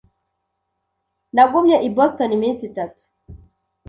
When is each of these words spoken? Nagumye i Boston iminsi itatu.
Nagumye 1.33 1.77
i 1.87 1.89
Boston 1.95 2.31
iminsi 2.37 2.61
itatu. 2.71 3.01